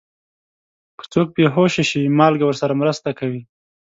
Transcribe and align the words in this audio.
که 0.97 1.03
څوک 1.13 1.27
بې 1.35 1.45
هوښه 1.55 1.83
شي، 1.89 2.03
مالګه 2.17 2.45
ورسره 2.47 2.73
مرسته 2.81 3.09
کوي. 3.19 3.41